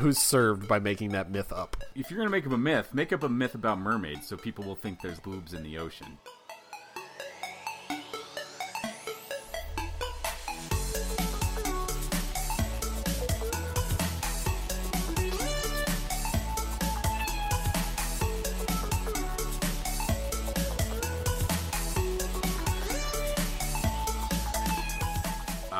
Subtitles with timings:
[0.00, 1.76] who's served by making that myth up?
[1.94, 4.64] If you're gonna make up a myth, make up a myth about mermaids so people
[4.64, 6.18] will think there's boobs in the ocean.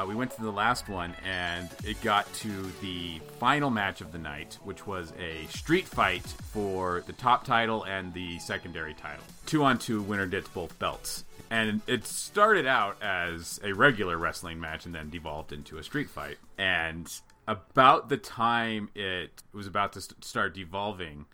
[0.01, 2.49] Uh, we went to the last one, and it got to
[2.81, 7.85] the final match of the night, which was a street fight for the top title
[7.85, 9.23] and the secondary title.
[9.45, 11.25] Two on two, winner gets both belts.
[11.51, 16.09] And it started out as a regular wrestling match and then devolved into a street
[16.09, 16.39] fight.
[16.57, 17.13] And
[17.47, 21.27] about the time it was about to st- start devolving,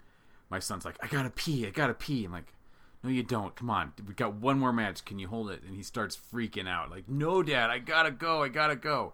[0.51, 2.25] my son's like, I gotta pee, I gotta pee.
[2.25, 2.53] I'm like,
[3.07, 3.55] no, you don't.
[3.55, 3.93] Come on.
[4.07, 5.05] We got one more match.
[5.05, 5.63] Can you hold it?
[5.63, 6.91] And he starts freaking out.
[6.91, 8.43] Like, no, Dad, I gotta go.
[8.43, 9.13] I gotta go.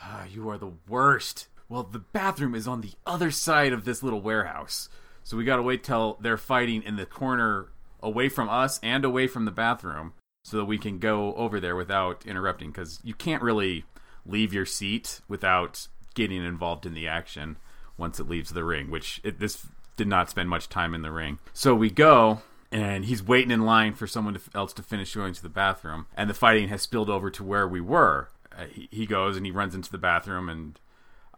[0.00, 1.48] Ah, you are the worst.
[1.68, 4.88] Well, the bathroom is on the other side of this little warehouse.
[5.24, 7.66] So we gotta wait till they're fighting in the corner
[8.00, 10.12] away from us and away from the bathroom
[10.44, 12.70] so that we can go over there without interrupting.
[12.70, 13.84] Because you can't really
[14.24, 17.56] leave your seat without getting involved in the action
[17.98, 21.10] once it leaves the ring, which it, this did not spend much time in the
[21.10, 21.40] ring.
[21.52, 22.42] So we go
[22.76, 26.06] and he's waiting in line for someone to, else to finish going to the bathroom,
[26.14, 28.28] and the fighting has spilled over to where we were.
[28.52, 30.78] Uh, he, he goes and he runs into the bathroom, and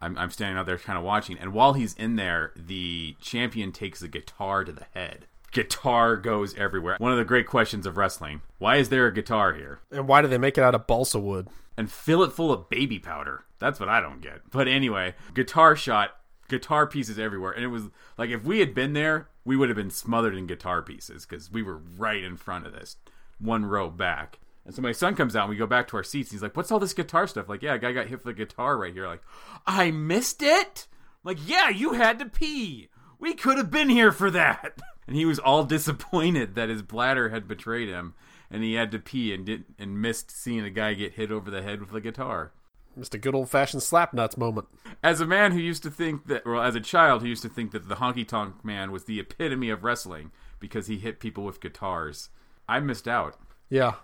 [0.01, 1.37] I'm, I'm standing out there kind of watching.
[1.37, 5.27] And while he's in there, the champion takes a guitar to the head.
[5.53, 6.97] Guitar goes everywhere.
[6.99, 9.79] One of the great questions of wrestling: Why is there a guitar here?
[9.91, 11.47] And why do they make it out of balsa wood?
[11.77, 13.45] And fill it full of baby powder.
[13.59, 14.41] That's what I don't get.
[14.51, 16.17] But anyway, guitar shot,
[16.49, 17.83] guitar pieces everywhere, and it was
[18.17, 21.51] like if we had been there, we would have been smothered in guitar pieces because
[21.51, 22.97] we were right in front of this,
[23.39, 24.37] one row back.
[24.63, 26.29] And so my son comes out and we go back to our seats.
[26.29, 27.49] He's like, What's all this guitar stuff?
[27.49, 29.07] Like, yeah, a guy got hit with a guitar right here.
[29.07, 29.23] Like,
[29.65, 30.85] I missed it?
[30.91, 32.89] I'm like, yeah, you had to pee.
[33.17, 34.77] We could have been here for that.
[35.07, 38.13] And he was all disappointed that his bladder had betrayed him
[38.51, 41.49] and he had to pee and did and missed seeing a guy get hit over
[41.49, 42.51] the head with a guitar.
[42.97, 44.67] Just a good old fashioned slap nuts moment.
[45.03, 47.49] As a man who used to think that, well, as a child who used to
[47.49, 51.45] think that the honky tonk man was the epitome of wrestling because he hit people
[51.45, 52.29] with guitars,
[52.67, 53.37] I missed out.
[53.69, 53.95] Yeah,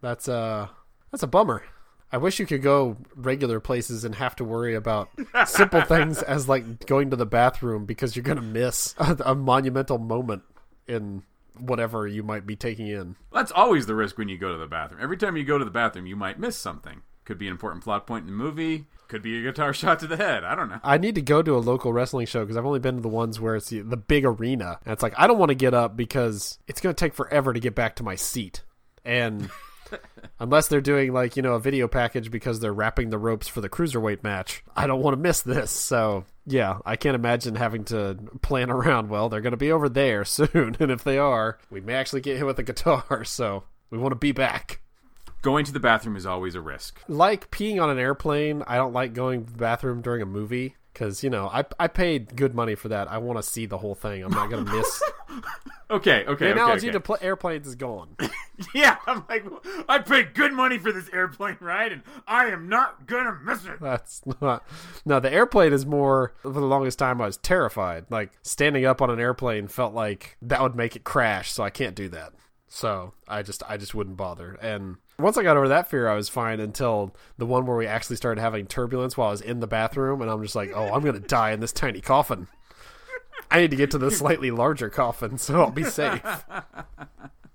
[0.00, 0.68] that's uh
[1.10, 1.62] that's a bummer.
[2.10, 5.08] I wish you could go regular places and have to worry about
[5.46, 9.98] simple things as like going to the bathroom because you're gonna miss a, a monumental
[9.98, 10.42] moment
[10.86, 11.22] in
[11.58, 13.16] whatever you might be taking in.
[13.32, 15.00] That's always the risk when you go to the bathroom.
[15.02, 17.02] Every time you go to the bathroom, you might miss something.
[17.24, 18.86] Could be an important plot point in the movie.
[19.08, 20.44] Could be a guitar shot to the head.
[20.44, 20.80] I don't know.
[20.82, 23.08] I need to go to a local wrestling show because I've only been to the
[23.08, 24.78] ones where it's the, the big arena.
[24.84, 27.52] And it's like, I don't want to get up because it's going to take forever
[27.52, 28.62] to get back to my seat.
[29.04, 29.50] And
[30.40, 33.60] unless they're doing like, you know, a video package because they're wrapping the ropes for
[33.60, 35.70] the cruiserweight match, I don't want to miss this.
[35.70, 39.10] So, yeah, I can't imagine having to plan around.
[39.10, 40.76] Well, they're going to be over there soon.
[40.80, 43.24] And if they are, we may actually get hit with a guitar.
[43.24, 44.81] So we want to be back.
[45.42, 47.00] Going to the bathroom is always a risk.
[47.08, 50.76] Like peeing on an airplane, I don't like going to the bathroom during a movie
[50.92, 53.10] because you know I I paid good money for that.
[53.10, 54.22] I want to see the whole thing.
[54.22, 55.02] I'm not gonna miss.
[55.92, 56.92] Okay, okay, the analogy okay, okay.
[56.92, 58.16] to pl- airplanes is gone.
[58.74, 59.44] yeah, I'm like,
[59.90, 63.78] I paid good money for this airplane ride, and I am not gonna miss it.
[63.78, 64.66] That's not.
[65.04, 66.32] No, the airplane is more.
[66.40, 68.06] For the longest time, I was terrified.
[68.08, 71.68] Like standing up on an airplane felt like that would make it crash, so I
[71.68, 72.32] can't do that.
[72.74, 74.54] So I just I just wouldn't bother.
[74.62, 77.86] And once I got over that fear, I was fine until the one where we
[77.86, 80.88] actually started having turbulence while I was in the bathroom, and I'm just like, oh,
[80.88, 82.48] I'm gonna die in this tiny coffin.
[83.50, 86.22] I need to get to the slightly larger coffin so I'll be safe.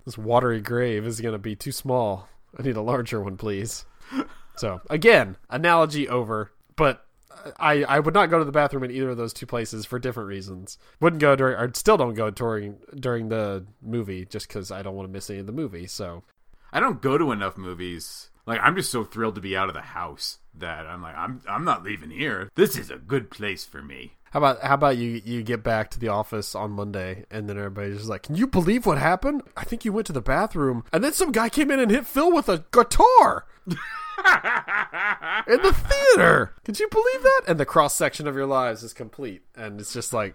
[0.04, 2.28] This watery grave is gonna be too small.
[2.56, 3.84] I need a larger one, please.
[4.56, 7.04] So again, analogy over, but
[7.58, 9.98] I, I would not go to the bathroom in either of those two places for
[9.98, 10.78] different reasons.
[11.00, 14.94] Wouldn't go during, or still don't go during during the movie just because I don't
[14.94, 15.86] want to miss any of the movie.
[15.86, 16.24] So
[16.72, 18.30] I don't go to enough movies.
[18.46, 21.42] Like I'm just so thrilled to be out of the house that I'm like I'm
[21.48, 22.48] I'm not leaving here.
[22.54, 24.12] This is a good place for me.
[24.30, 27.58] how about how about you you get back to the office on Monday and then
[27.58, 29.42] everybody's just like, can you believe what happened?
[29.56, 32.06] I think you went to the bathroom and then some guy came in and hit
[32.06, 33.44] Phil with a guitar.
[35.46, 36.52] in the theater.
[36.64, 37.42] Could you believe that?
[37.46, 40.34] And the cross section of your lives is complete, and it's just like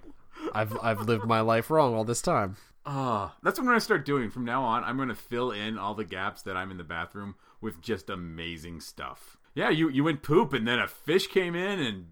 [0.54, 2.58] I've I've lived my life wrong all this time.
[2.86, 4.84] Ah, that's what I'm gonna start doing from now on.
[4.84, 8.82] I'm gonna fill in all the gaps that I'm in the bathroom with just amazing
[8.82, 9.38] stuff.
[9.56, 12.08] Yeah, you you went poop, and then a fish came in, and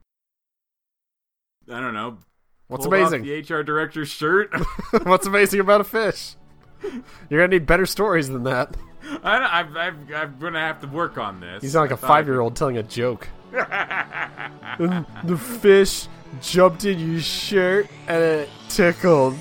[1.70, 2.20] I don't know.
[2.68, 3.24] What's amazing?
[3.24, 4.54] The HR director's shirt.
[5.04, 6.36] What's amazing about a fish?
[7.30, 8.76] You're gonna need better stories than that.
[9.24, 11.62] I, don't- I've, I've, I'm gonna have to work on this.
[11.62, 13.28] He's sound like a five year old telling a joke.
[15.24, 16.08] The fish
[16.42, 19.36] jumped in your shirt and it tickled.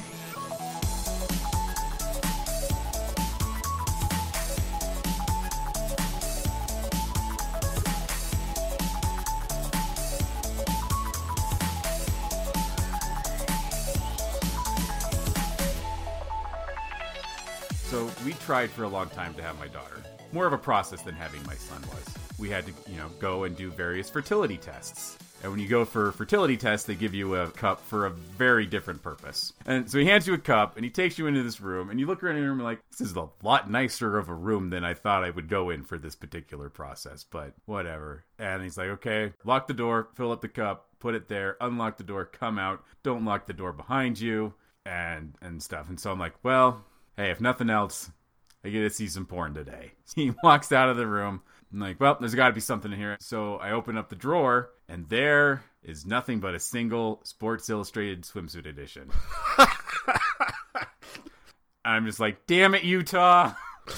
[18.51, 20.03] Tried for a long time to have my daughter.
[20.33, 22.15] More of a process than having my son was.
[22.37, 25.17] We had to, you know, go and do various fertility tests.
[25.45, 28.67] And when you go for fertility tests, they give you a cup for a very
[28.67, 29.53] different purpose.
[29.67, 32.01] And so he hands you a cup and he takes you into this room and
[32.01, 34.71] you look around the room and like, this is a lot nicer of a room
[34.71, 38.25] than I thought I would go in for this particular process, but whatever.
[38.37, 41.99] And he's like, okay, lock the door, fill up the cup, put it there, unlock
[41.99, 44.55] the door, come out, don't lock the door behind you,
[44.85, 45.89] and and stuff.
[45.89, 46.85] And so I'm like, well,
[47.17, 48.11] hey, if nothing else,
[48.65, 49.93] I get to see some porn today.
[50.15, 51.43] He walks out of the room.
[51.73, 53.17] I'm like, well, there's got to be something in here.
[53.21, 58.23] So I open up the drawer, and there is nothing but a single Sports Illustrated
[58.23, 59.09] swimsuit edition.
[61.85, 63.53] I'm just like, damn it, Utah.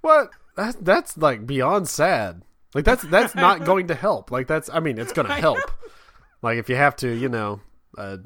[0.00, 0.30] What?
[0.56, 2.42] That's that's like beyond sad.
[2.74, 4.30] Like that's that's not going to help.
[4.30, 5.58] Like that's I mean it's going to help.
[6.42, 7.60] Like if you have to, you know,
[7.98, 8.18] uh,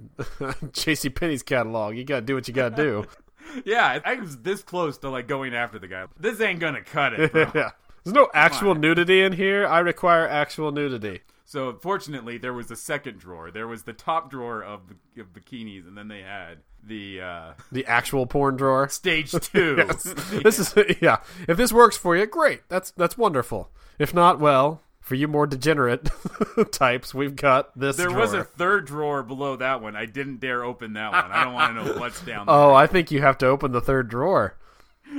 [0.73, 1.11] J.C.
[1.11, 3.05] Penney's catalog, you got to do what you got to do.
[3.64, 6.06] yeah, I was this close to like going after the guy.
[6.19, 7.32] This ain't gonna cut it.
[7.32, 7.52] Bro.
[7.55, 7.70] yeah.
[8.05, 9.67] There's no actual nudity in here.
[9.67, 11.23] I require actual nudity.
[11.46, 13.50] So fortunately, there was a second drawer.
[13.50, 14.81] There was the top drawer of,
[15.19, 18.88] of bikinis, and then they had the uh, The actual porn drawer.
[18.91, 19.76] stage two.
[19.79, 20.02] Yes.
[20.43, 21.19] This is yeah.
[21.49, 22.69] If this works for you, great.
[22.69, 23.70] That's that's wonderful.
[23.99, 26.09] If not, well, for you more degenerate
[26.73, 27.97] types, we've got this.
[27.97, 29.95] There was a third drawer below that one.
[29.95, 31.31] I didn't dare open that one.
[31.31, 32.65] I don't want to know what's down oh, there.
[32.71, 34.56] Oh, I think you have to open the third drawer.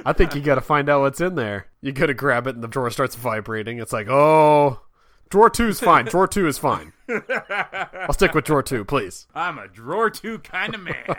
[0.03, 1.67] I think you got to find out what's in there.
[1.81, 3.77] You got to grab it, and the drawer starts vibrating.
[3.77, 4.81] It's like, oh,
[5.29, 6.05] drawer two is fine.
[6.05, 6.91] Drawer two is fine.
[7.07, 9.27] I'll stick with drawer two, please.
[9.35, 11.15] I'm a drawer two kind of man.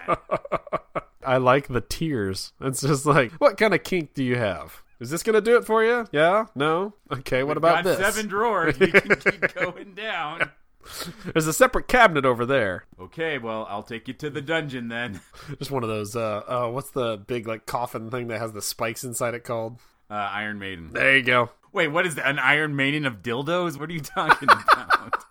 [1.25, 2.53] I like the tiers.
[2.61, 4.83] It's just like, what kind of kink do you have?
[5.01, 6.07] Is this gonna do it for you?
[6.13, 6.47] Yeah?
[6.55, 6.95] No?
[7.13, 7.43] Okay.
[7.43, 7.99] What about Got this?
[7.99, 8.79] seven drawers.
[8.81, 10.51] You can keep going down.
[11.33, 12.85] There's a separate cabinet over there.
[13.01, 15.21] Okay, well, I'll take you to the dungeon then.
[15.59, 16.15] Just one of those.
[16.15, 19.81] Uh, uh, what's the big like coffin thing that has the spikes inside it called?
[20.09, 20.91] Uh, Iron Maiden.
[20.93, 21.51] There you go.
[21.73, 22.27] Wait, what is that?
[22.27, 23.79] An Iron Maiden of dildos?
[23.79, 25.26] What are you talking about?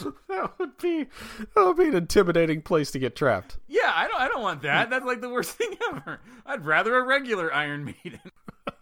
[0.28, 1.04] that would be
[1.54, 3.58] that would be an intimidating place to get trapped.
[3.68, 4.20] yeah, I don't.
[4.20, 4.90] I don't want that.
[4.90, 6.20] That's like the worst thing ever.
[6.44, 8.20] I'd rather a regular Iron Maiden.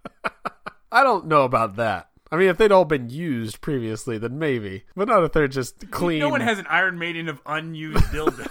[0.92, 2.08] I don't know about that.
[2.30, 5.90] I mean, if they'd all been used previously, then maybe, but not if they're just
[5.90, 6.20] clean.
[6.20, 8.48] No one has an Iron Maiden of unused dildos.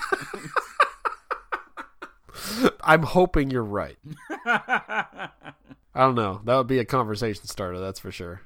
[2.81, 3.97] I'm hoping you're right.
[4.45, 5.29] I
[5.95, 6.41] don't know.
[6.43, 8.41] That would be a conversation starter, that's for sure.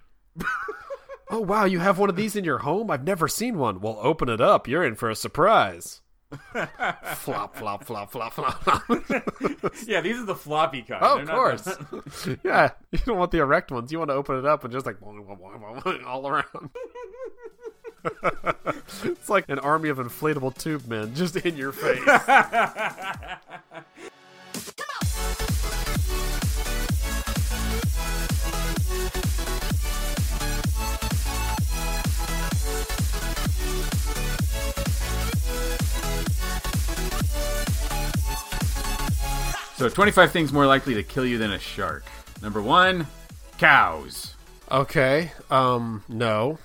[1.29, 2.89] Oh wow, you have one of these in your home?
[2.91, 3.81] I've never seen one.
[3.81, 4.67] Well, open it up.
[4.67, 6.01] You're in for a surprise.
[7.15, 8.63] flop, flop, flop, flop, flop.
[9.87, 11.01] yeah, these are the floppy kind.
[11.01, 11.69] Oh, of course.
[12.43, 13.91] yeah, you don't want the erect ones.
[13.91, 16.69] You want to open it up and just like all around.
[19.03, 22.03] it's like an army of inflatable tube men just in your face.
[39.77, 42.03] So, 25 things more likely to kill you than a shark.
[42.41, 43.05] Number one,
[43.59, 44.33] cows.
[44.71, 45.31] Okay.
[45.51, 46.03] Um.
[46.09, 46.57] No.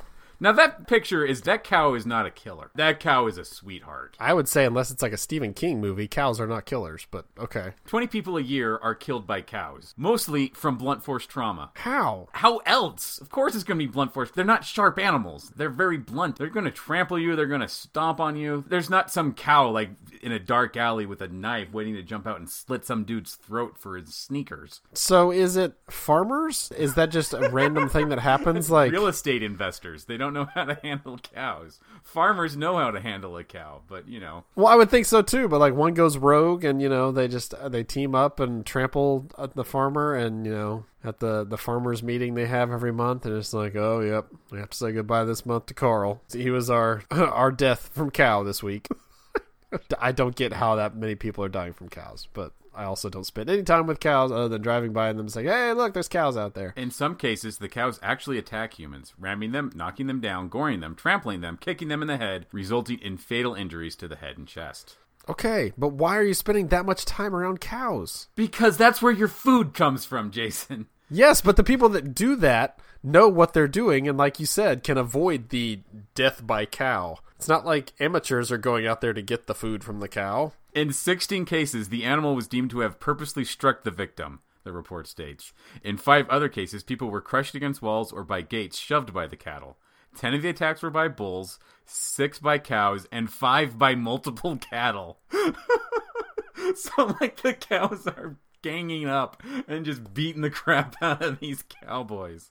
[0.42, 2.72] Now that picture is that cow is not a killer.
[2.74, 4.16] That cow is a sweetheart.
[4.18, 7.06] I would say unless it's like a Stephen King movie, cows are not killers.
[7.12, 7.74] But okay.
[7.86, 11.70] 20 people a year are killed by cows, mostly from blunt force trauma.
[11.74, 12.26] How?
[12.32, 13.20] How else?
[13.20, 14.32] Of course it's going to be blunt force.
[14.32, 15.52] They're not sharp animals.
[15.54, 16.38] They're very blunt.
[16.38, 18.64] They're going to trample you, they're going to stomp on you.
[18.66, 19.90] There's not some cow like
[20.22, 23.36] in a dark alley with a knife waiting to jump out and slit some dude's
[23.36, 24.80] throat for his sneakers.
[24.92, 26.72] So is it farmers?
[26.76, 28.62] Is that just a random thing that happens?
[28.72, 31.80] Like Real estate investors, they don't know how to handle cows.
[32.02, 35.22] Farmers know how to handle a cow, but you know, Well, I would think so
[35.22, 38.40] too, but like one goes rogue, and you know they just uh, they team up
[38.40, 42.70] and trample at the farmer, and you know at the the farmers meeting they have
[42.70, 45.74] every month, and it's like, oh yep, we have to say goodbye this month to
[45.74, 46.20] Carl.
[46.32, 48.88] He was our our death from cow this week.
[49.98, 53.24] I don't get how that many people are dying from cows, but I also don't
[53.24, 55.94] spend any time with cows other than driving by and them and saying, hey, look,
[55.94, 56.72] there's cows out there.
[56.76, 60.94] In some cases, the cows actually attack humans, ramming them, knocking them down, goring them,
[60.94, 64.48] trampling them, kicking them in the head, resulting in fatal injuries to the head and
[64.48, 64.96] chest.
[65.28, 68.28] Okay, but why are you spending that much time around cows?
[68.34, 70.86] Because that's where your food comes from, Jason.
[71.14, 74.82] Yes, but the people that do that know what they're doing and like you said
[74.82, 75.80] can avoid the
[76.14, 77.18] death by cow.
[77.36, 80.52] It's not like amateurs are going out there to get the food from the cow.
[80.74, 85.06] In 16 cases, the animal was deemed to have purposely struck the victim, the report
[85.06, 85.52] states.
[85.82, 89.36] In five other cases, people were crushed against walls or by gates shoved by the
[89.36, 89.76] cattle.
[90.16, 95.18] Ten of the attacks were by bulls, six by cows, and five by multiple cattle.
[96.74, 101.64] so, like, the cows are ganging up and just beating the crap out of these
[101.82, 102.50] cowboys.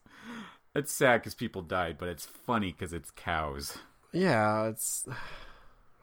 [0.75, 3.77] It's sad because people died, but it's funny because it's cows.
[4.11, 5.07] Yeah, it's.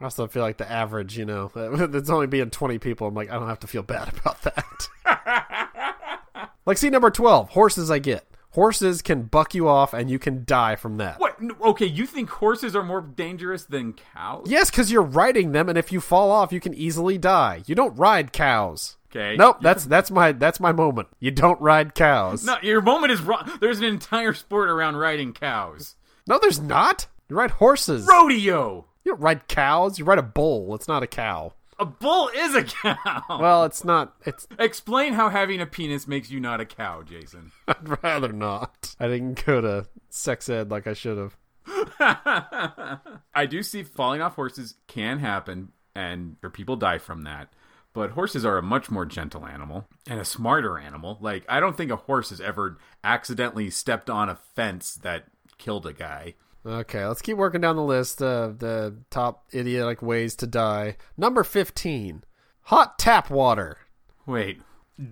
[0.00, 3.06] I also feel like the average, you know, it's only being 20 people.
[3.06, 6.50] I'm like, I don't have to feel bad about that.
[6.66, 8.24] like, see, number 12, horses I get.
[8.52, 11.20] Horses can buck you off and you can die from that.
[11.20, 11.36] What?
[11.60, 14.46] Okay, you think horses are more dangerous than cows?
[14.48, 17.62] Yes, because you're riding them, and if you fall off, you can easily die.
[17.66, 18.96] You don't ride cows.
[19.10, 19.36] Okay.
[19.36, 21.08] Nope, that's that's my that's my moment.
[21.20, 22.44] You don't ride cows.
[22.44, 23.50] No, your moment is wrong.
[23.60, 25.94] There's an entire sport around riding cows.
[26.26, 27.06] No, there's not.
[27.28, 28.06] You ride horses.
[28.08, 28.86] Rodeo.
[29.08, 29.98] You don't ride cows.
[29.98, 30.74] You ride a bull.
[30.74, 31.54] It's not a cow.
[31.78, 33.22] A bull is a cow.
[33.40, 34.14] Well, it's not.
[34.26, 34.46] It's.
[34.58, 37.52] Explain how having a penis makes you not a cow, Jason.
[37.68, 38.94] I'd rather not.
[39.00, 41.38] I didn't go to sex ed like I should have.
[43.34, 47.50] I do see falling off horses can happen, and or people die from that.
[47.94, 51.16] But horses are a much more gentle animal and a smarter animal.
[51.22, 55.86] Like I don't think a horse has ever accidentally stepped on a fence that killed
[55.86, 56.34] a guy.
[56.68, 60.96] Okay, let's keep working down the list of the top idiotic ways to die.
[61.16, 62.24] Number 15
[62.62, 63.78] hot tap water.
[64.26, 64.60] Wait,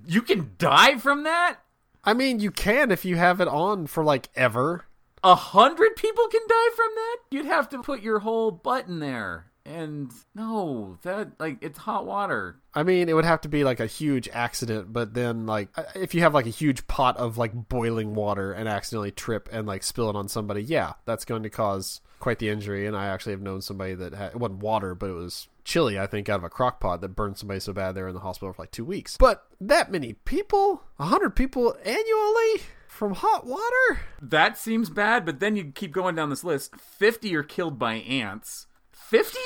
[0.06, 1.56] you can die from that?
[2.04, 4.84] I mean, you can if you have it on for like ever.
[5.24, 7.16] A hundred people can die from that?
[7.30, 9.46] You'd have to put your whole butt in there.
[9.66, 12.56] And no, that, like, it's hot water.
[12.74, 16.14] I mean, it would have to be like a huge accident, but then, like, if
[16.14, 19.82] you have like a huge pot of like boiling water and accidentally trip and like
[19.82, 22.86] spill it on somebody, yeah, that's going to cause quite the injury.
[22.86, 25.98] And I actually have known somebody that had, it wasn't water, but it was chili,
[25.98, 28.14] I think, out of a crock pot that burned somebody so bad they were in
[28.14, 29.16] the hospital for like two weeks.
[29.16, 32.62] But that many people, a hundred people annually
[32.96, 34.00] from hot water?
[34.20, 36.74] That seems bad, but then you keep going down this list.
[36.76, 38.65] 50 are killed by ants.
[39.06, 39.38] 50?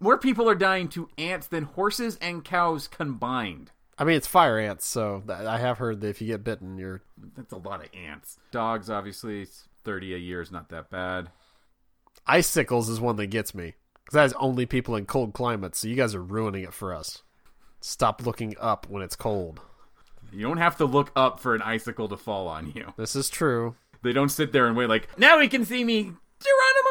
[0.00, 3.70] More people are dying to ants than horses and cows combined.
[3.98, 7.02] I mean, it's fire ants, so I have heard that if you get bitten, you're.
[7.36, 8.38] That's a lot of ants.
[8.50, 9.46] Dogs, obviously,
[9.84, 11.30] 30 a year is not that bad.
[12.26, 13.74] Icicles is one that gets me.
[14.04, 16.94] Because that is only people in cold climates, so you guys are ruining it for
[16.94, 17.22] us.
[17.80, 19.60] Stop looking up when it's cold.
[20.32, 22.94] You don't have to look up for an icicle to fall on you.
[22.96, 23.76] This is true.
[24.02, 26.81] They don't sit there and wait like, now he can see me, Geronimo!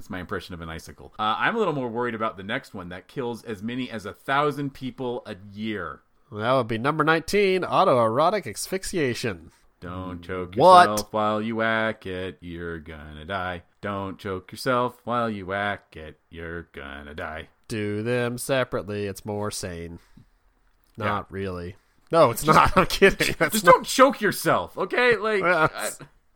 [0.00, 1.12] That's my impression of an icicle.
[1.18, 4.06] Uh, I'm a little more worried about the next one that kills as many as
[4.06, 6.00] a thousand people a year.
[6.30, 9.50] Well, that would be number 19 autoerotic asphyxiation.
[9.80, 10.88] Don't choke What?
[10.88, 13.64] yourself while you whack it, you're gonna die.
[13.82, 17.48] Don't choke yourself while you whack it, you're gonna die.
[17.68, 19.98] Do them separately, it's more sane.
[20.96, 21.76] Not really.
[22.10, 22.72] No, it's not.
[22.76, 23.36] I'm kidding.
[23.38, 25.16] That's Just not- don't choke yourself, okay?
[25.16, 25.42] Like,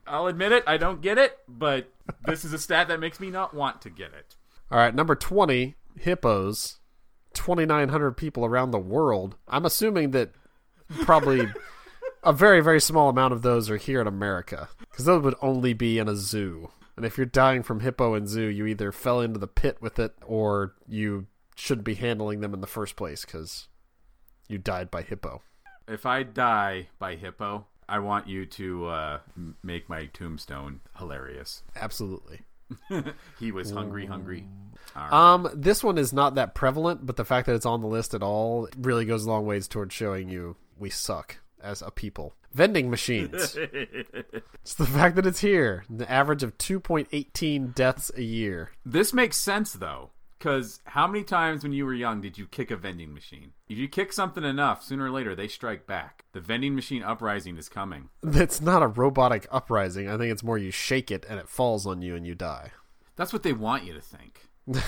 [0.07, 1.91] I'll admit it, I don't get it, but
[2.27, 4.37] this is a stat that makes me not want to get it.
[4.71, 6.79] All right, number 20, hippos.
[7.35, 9.37] 2,900 people around the world.
[9.49, 10.31] I'm assuming that
[11.03, 11.49] probably
[12.23, 15.75] a very, very small amount of those are here in America because those would only
[15.75, 16.71] be in a zoo.
[16.97, 19.99] And if you're dying from hippo in zoo, you either fell into the pit with
[19.99, 23.69] it or you shouldn't be handling them in the first place because
[24.49, 25.43] you died by hippo.
[25.87, 29.19] If I die by hippo, I want you to uh,
[29.63, 31.63] make my tombstone hilarious.
[31.77, 32.41] Absolutely.
[33.39, 34.47] He was hungry, hungry.
[34.97, 35.13] Right.
[35.13, 38.15] Um, this one is not that prevalent, but the fact that it's on the list
[38.15, 42.35] at all really goes a long ways towards showing you we suck as a people.
[42.53, 43.57] Vending machines.
[44.63, 45.85] it's the fact that it's here.
[45.91, 48.71] The average of 2.18 deaths a year.
[48.85, 50.11] This makes sense though,
[50.45, 53.55] because how many times when you were young did you kick a vending machine?
[53.67, 56.27] If you kick something enough, sooner or later they strike back.
[56.33, 58.11] The vending machine uprising is coming.
[58.23, 60.07] It's not a robotic uprising.
[60.07, 62.73] I think it's more you shake it and it falls on you and you die.
[63.17, 64.51] That's what they want you to think.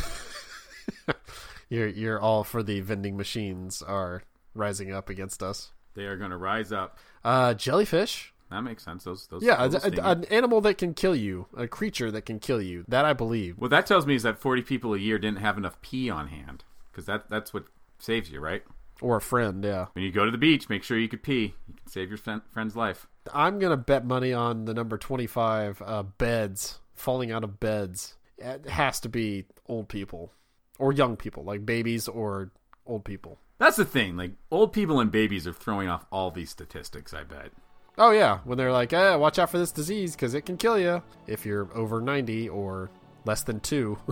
[1.68, 4.22] You're you're all for the vending machines are
[4.54, 5.72] rising up against us.
[5.94, 6.98] They are going to rise up.
[7.24, 8.32] Uh, jellyfish.
[8.50, 9.04] That makes sense.
[9.04, 12.38] Those, those, Yeah, a- a- an animal that can kill you, a creature that can
[12.38, 12.84] kill you.
[12.88, 13.58] That I believe.
[13.58, 16.28] what that tells me is that 40 people a year didn't have enough pee on
[16.28, 17.64] hand, because that that's what
[17.98, 18.62] saves you, right?
[19.02, 19.86] Or a friend, yeah.
[19.92, 21.54] When you go to the beach, make sure you could pee.
[21.68, 23.06] You can save your friend's life.
[23.34, 28.14] I'm gonna bet money on the number 25 uh, beds falling out of beds.
[28.38, 30.32] It has to be old people
[30.78, 32.52] or young people, like babies or
[32.86, 33.38] old people.
[33.58, 34.16] That's the thing.
[34.16, 37.12] Like old people and babies are throwing off all these statistics.
[37.12, 37.50] I bet.
[37.98, 40.78] Oh yeah, when they're like, eh, watch out for this disease because it can kill
[40.78, 42.90] you if you're over ninety or
[43.24, 43.98] less than two.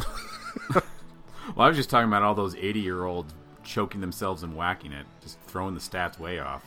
[1.55, 5.39] Well, I was just talking about all those eighty-year-olds choking themselves and whacking it, just
[5.43, 6.65] throwing the stats way off.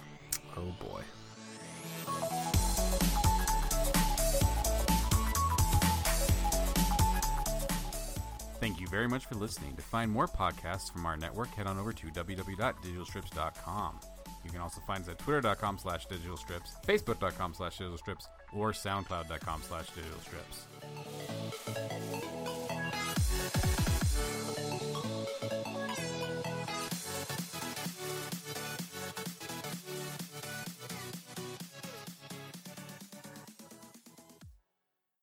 [0.56, 1.02] oh boy.
[8.60, 9.76] Thank you very much for listening.
[9.76, 14.00] To find more podcasts from our network, head on over to www.digitalstrips.com.
[14.48, 19.88] You can also find us at twitter.com slash digitalstrips, facebook.com slash digitalstrips, or soundcloud.com slash
[19.88, 20.64] digitalstrips.